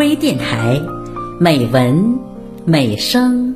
[0.00, 0.80] 微电台，
[1.38, 2.18] 美文
[2.64, 3.54] 美声。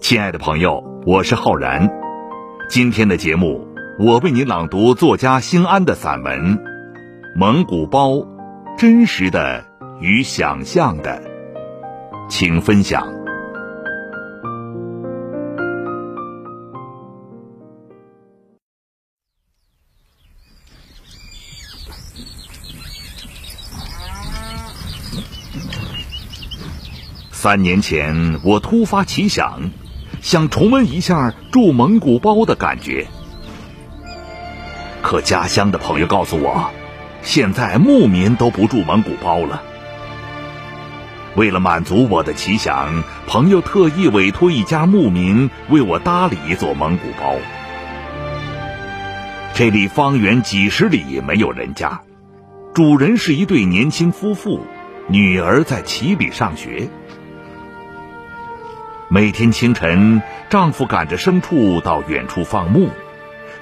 [0.00, 1.86] 亲爱的朋友，我是浩然。
[2.70, 3.68] 今天的节目，
[3.98, 6.56] 我为您朗读作家兴安的散文
[7.36, 8.12] 《蒙古包》，
[8.78, 9.62] 真实的
[10.00, 11.22] 与想象的，
[12.30, 13.23] 请分享。
[27.30, 29.70] 三年前，我突发奇想。
[30.22, 33.06] 想重温一下住蒙古包的感觉，
[35.02, 36.70] 可家乡的朋友告诉我，
[37.20, 39.62] 现在牧民都不住蒙古包了。
[41.36, 47.36] 为了满足我的奇想，朋友特意委托一家牧民为我搭了一座蒙古包。
[49.52, 52.00] 这里方圆几十里没有人家，
[52.72, 54.62] 主人是一对年轻夫妇，
[55.08, 56.88] 女儿在旗里上学。
[59.10, 62.88] 每天清晨，丈夫赶着牲畜到远处放牧，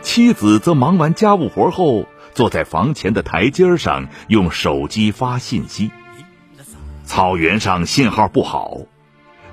[0.03, 5.91] 妻子则忙完家务活后，坐在房前的台阶上用手机发信息。
[7.05, 8.79] 草原上信号不好，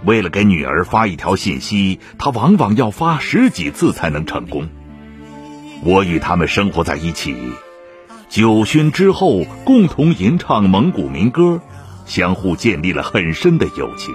[0.06, 4.70] 为了给女儿发一条信息，她往往要发十几次才能成功。
[5.84, 7.36] 我与他们生活在一起，
[8.30, 11.62] 酒熏之后共同吟唱蒙古民歌，
[12.10, 14.14] 相互建立了很深的友情。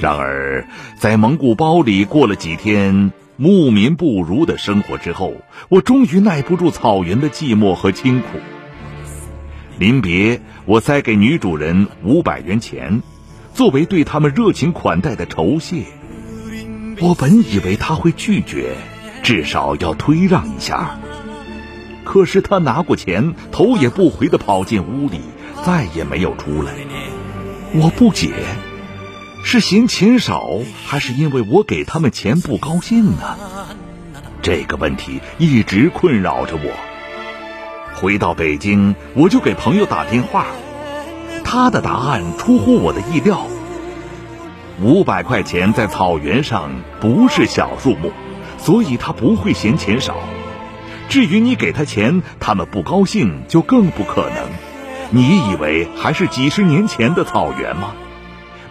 [0.00, 5.32] 然而，在蒙古包里过了几天牧民不如的生活之后，
[5.70, 8.38] 我终于耐不住草原的寂寞和清苦。
[9.78, 13.02] 临别，我塞给女主人五百元钱，
[13.54, 15.84] 作为对他们热情款待的酬谢。
[17.00, 18.74] 我本以为她会拒绝，
[19.22, 20.98] 至少要推让一下。
[22.04, 25.20] 可是她拿过钱，头也不回地跑进屋里，
[25.66, 26.72] 再也没有出来。
[27.74, 28.32] 我不解。
[29.42, 33.36] 是嫌钱少，还是因为我给他们钱不高兴呢？
[34.42, 36.70] 这个问题一直困扰着我。
[37.96, 40.46] 回到北京，我就给朋友打电话，
[41.42, 43.44] 他的答案出乎我的意料。
[44.80, 48.12] 五百块钱在草原上不是小数目，
[48.56, 50.14] 所以他不会嫌钱少。
[51.08, 54.65] 至于你给他钱，他们不高兴就更不可能。
[55.16, 57.94] 你以为还是几十年前的草原吗？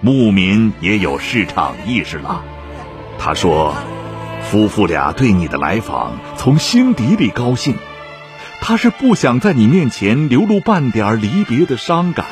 [0.01, 2.43] 牧民也有市场意识了。
[3.17, 3.73] 他说
[4.45, 7.73] ：“夫妇俩对你的来访从心底里高兴，
[8.61, 12.27] 他是不想在你面前流露半点离别的伤感。”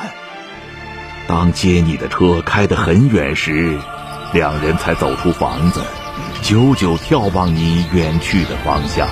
[1.26, 3.76] 当接你的车开得很远时，
[4.32, 5.82] 两人才走出房子，
[6.40, 9.08] 久久眺望你远去的方向。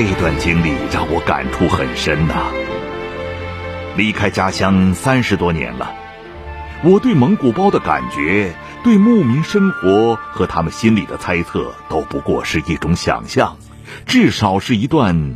[0.00, 2.52] 这段经历让我感触很深呐。
[3.96, 5.92] 离开家乡三十多年了，
[6.84, 8.54] 我对蒙古包的感觉，
[8.84, 13.56] 对牧民生活和他们心里的猜测，都不过是一种想象，
[14.06, 15.34] 至少是一段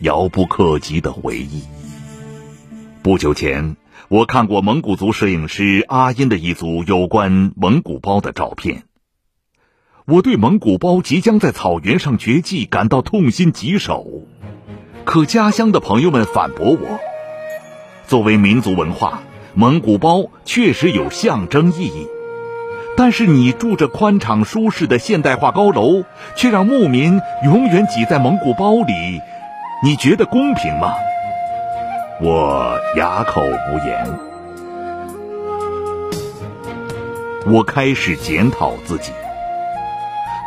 [0.00, 1.62] 遥不可及的回忆。
[3.04, 3.76] 不久前，
[4.08, 8.82] 我看过蒙古族摄影师阿音的一组有关蒙古包的照片。
[10.06, 14.06] 我对蒙古包即将在草原上绝迹感到痛心疾首，
[15.04, 16.98] 可家乡的朋友们反驳我：
[18.06, 19.22] 作为民族文化，
[19.54, 22.08] 蒙古包确实有象征意义，
[22.96, 26.02] 但是你住着宽敞舒适的现代化高楼，
[26.34, 29.20] 却让牧民永远挤在蒙古包里，
[29.84, 30.94] 你觉得公平吗？
[32.20, 34.18] 我哑口无言。
[37.46, 39.12] 我开始检讨自己。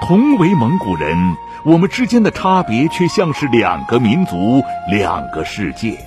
[0.06, 5.98] 同为蒙古人，我们之间的差别却像是两个民族、两个世界。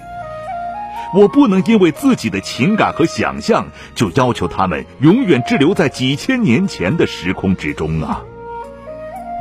[1.14, 8.20] 我不能因为自己的情感和想象，就要求他们永远滞留在几千年前的时空之中啊！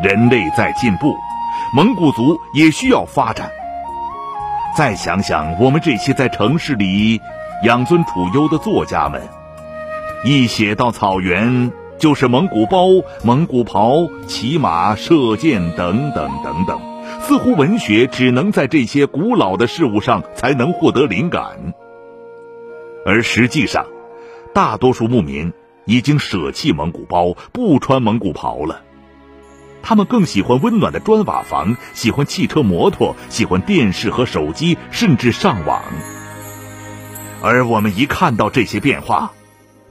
[0.02, 1.14] 人类在进步，
[1.76, 3.52] 蒙古族也需要发展。
[4.78, 7.20] 再想想我们这些在城市里
[7.64, 9.22] 养尊处优的作家们，
[10.24, 11.74] 一写到草原。
[11.98, 12.88] 就是蒙古包、
[13.24, 16.80] 蒙古袍、骑马、射箭等等等等，
[17.22, 21.74] 似乎文学只能在这些古老的事物上才能获得灵感。
[23.06, 23.86] 而实际上，
[24.54, 25.54] 大多数牧民
[25.86, 28.82] 已经舍弃蒙古包，不穿蒙古袍了。
[29.82, 35.84] 他们更喜欢温暖的砖瓦房，喜欢汽车、摩托，喜欢电视和手机，甚至上网。
[37.44, 39.32] 而我们一看到这些变化，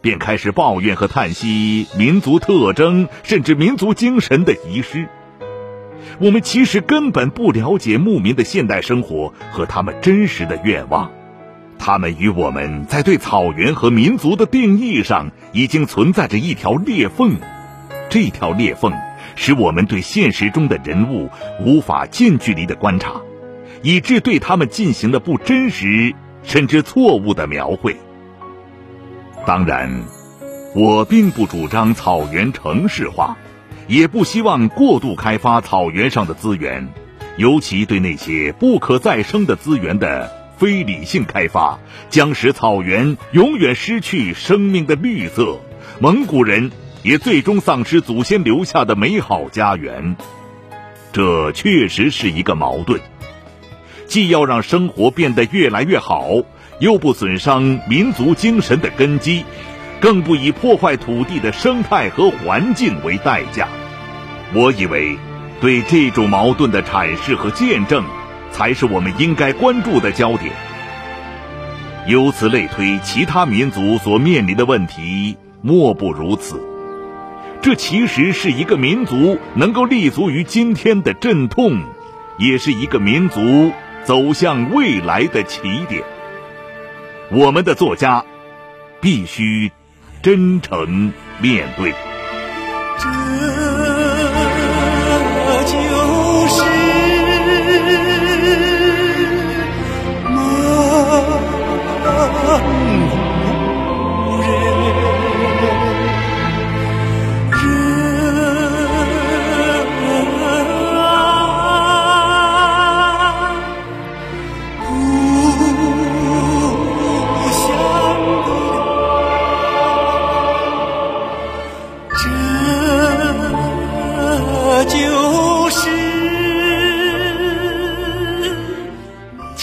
[0.05, 5.09] 便开始抱怨和叹息民族特征甚至民族精神的遗失。
[6.19, 11.11] 我们其实根本不了解牧民的现代生活和他们真实的愿望，
[11.79, 17.39] 他们与我们在对草原和民族的定义上已经存在着一条裂缝，
[18.11, 18.93] 这条裂缝
[19.37, 21.31] 使我们对现实中的人物
[21.65, 23.23] 无法近距离的观察，
[23.83, 27.97] 以致对他们进行了不真实甚至错误的描绘。
[29.47, 30.05] 当然，
[30.75, 33.37] 我并不主张草原城市化。
[33.87, 36.89] 也不希望过度开发草原上的资源，
[37.37, 45.61] 尤其对那些不可再生的资源的非理性开发，将使草原永远失去生命的绿色，
[46.01, 50.17] 蒙古人也最终丧失祖先留下的美好家园。
[51.13, 52.99] 这确实是一个矛盾，
[54.07, 56.31] 既要让生活变得越来越好，
[56.79, 59.45] 又不损伤民族精神的根基。
[60.01, 63.67] 更不以破坏土地的生态和环境为代价。
[64.53, 65.17] 我以为，
[65.63, 68.05] 对这种矛盾的阐释和见证，
[68.51, 70.53] 才是我们应该关注的焦点。
[72.07, 76.61] 由此类推，其他民族所面临的问题莫不如此。
[77.63, 81.81] 这其实是一个民族能够立足于今天的阵痛，
[82.37, 83.73] 也是一个民族
[84.03, 86.03] 走向未来的起点。
[87.35, 88.25] 我们的作家
[89.01, 89.71] 必须。
[90.25, 91.93] 真诚面对。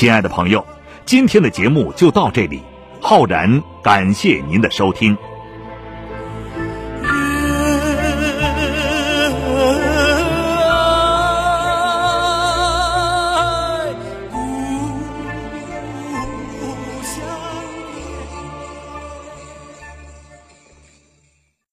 [0.01, 0.65] 亲爱的朋友，
[1.05, 2.59] 今天的节目就到这里，
[2.99, 5.15] 浩然感谢您的收听。